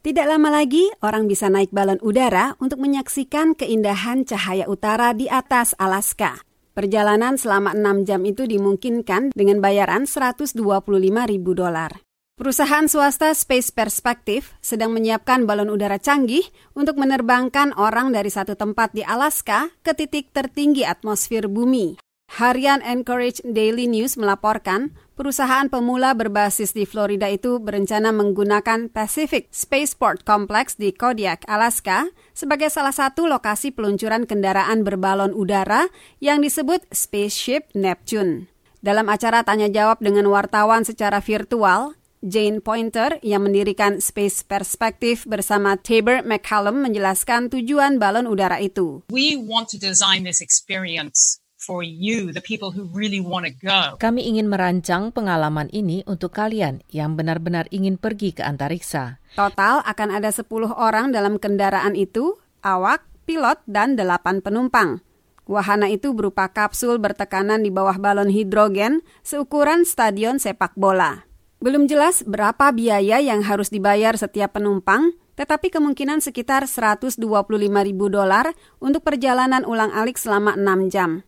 [0.00, 5.76] Tidak lama lagi, orang bisa naik balon udara untuk menyaksikan keindahan cahaya utara di atas
[5.76, 6.40] Alaska.
[6.72, 10.56] Perjalanan selama 6 jam itu dimungkinkan dengan bayaran 125
[11.04, 12.00] ribu dolar.
[12.32, 18.96] Perusahaan swasta Space Perspective sedang menyiapkan balon udara canggih untuk menerbangkan orang dari satu tempat
[18.96, 22.00] di Alaska ke titik tertinggi atmosfer bumi.
[22.30, 30.22] Harian Anchorage Daily News melaporkan perusahaan pemula berbasis di Florida itu berencana menggunakan Pacific Spaceport
[30.22, 35.90] Complex di Kodiak, Alaska sebagai salah satu lokasi peluncuran kendaraan berbalon udara
[36.22, 38.46] yang disebut Spaceship Neptune.
[38.78, 45.74] Dalam acara tanya jawab dengan wartawan secara virtual, Jane Pointer yang mendirikan Space Perspective bersama
[45.74, 49.02] Tabor McCallum menjelaskan tujuan balon udara itu.
[49.10, 54.00] We want to design this experience for you, the people who really want to go.
[54.00, 59.20] Kami ingin merancang pengalaman ini untuk kalian yang benar-benar ingin pergi ke antariksa.
[59.36, 65.04] Total akan ada 10 orang dalam kendaraan itu, awak, pilot, dan 8 penumpang.
[65.44, 71.26] Wahana itu berupa kapsul bertekanan di bawah balon hidrogen seukuran stadion sepak bola.
[71.60, 77.20] Belum jelas berapa biaya yang harus dibayar setiap penumpang, tetapi kemungkinan sekitar 125
[77.60, 81.20] ribu dolar untuk perjalanan ulang-alik selama 6 jam.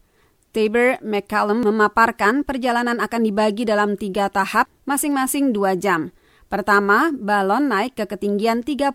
[0.53, 6.13] Tabor McCallum memaparkan perjalanan akan dibagi dalam tiga tahap, masing-masing dua jam.
[6.53, 8.93] Pertama, balon naik ke ketinggian 31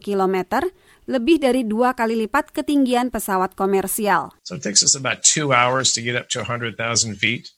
[0.00, 0.64] km,
[1.04, 4.32] lebih dari dua kali lipat ketinggian pesawat komersial.
[4.48, 6.72] So it takes us about two hours to get up to 100,000
[7.20, 7.52] feet.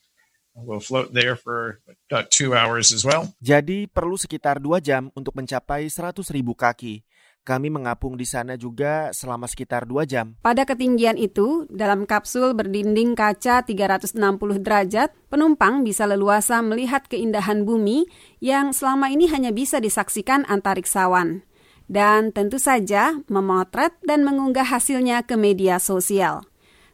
[0.59, 1.79] We'll float there for
[2.11, 3.31] about two hours as well.
[3.39, 7.07] Jadi perlu sekitar dua jam untuk mencapai 100 ribu kaki.
[7.47, 10.35] Kami mengapung di sana juga selama sekitar dua jam.
[10.43, 14.19] Pada ketinggian itu, dalam kapsul berdinding kaca 360
[14.67, 18.11] derajat, penumpang bisa leluasa melihat keindahan bumi
[18.43, 21.47] yang selama ini hanya bisa disaksikan antariksawan.
[21.87, 26.43] Dan tentu saja memotret dan mengunggah hasilnya ke media sosial.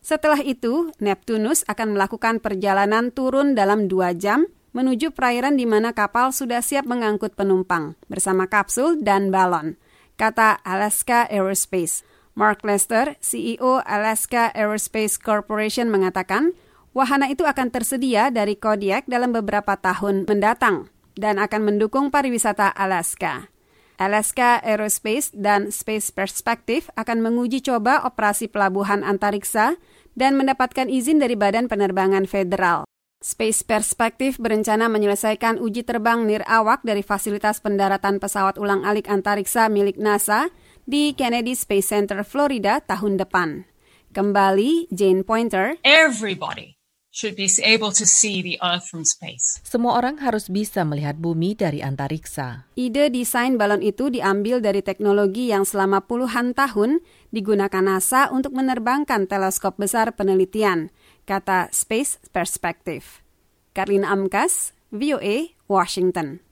[0.04, 4.44] Setelah itu, Neptunus akan melakukan perjalanan turun dalam dua jam
[4.76, 9.80] menuju perairan di mana kapal sudah siap mengangkut penumpang bersama kapsul dan balon
[10.22, 12.06] kata Alaska Aerospace.
[12.38, 16.54] Mark Lester, CEO Alaska Aerospace Corporation mengatakan,
[16.94, 20.86] wahana itu akan tersedia dari Kodiak dalam beberapa tahun mendatang
[21.18, 23.50] dan akan mendukung pariwisata Alaska.
[23.98, 29.76] Alaska Aerospace dan Space Perspective akan menguji coba operasi pelabuhan antariksa
[30.14, 32.86] dan mendapatkan izin dari Badan Penerbangan Federal.
[33.22, 40.50] Space Perspective berencana menyelesaikan uji terbang nirawak dari fasilitas pendaratan pesawat ulang-alik antariksa milik NASA
[40.82, 43.62] di Kennedy Space Center, Florida tahun depan.
[44.10, 45.78] Kembali Jane Pointer.
[45.86, 46.74] Everybody
[47.14, 49.62] should be able to see the Earth from space.
[49.62, 52.66] Semua orang harus bisa melihat bumi dari antariksa.
[52.74, 56.98] Ide desain balon itu diambil dari teknologi yang selama puluhan tahun
[57.30, 60.90] digunakan NASA untuk menerbangkan teleskop besar penelitian–
[61.24, 63.24] kata Space Perspective.
[63.72, 66.44] Karlina Amkas, VOA, Washington.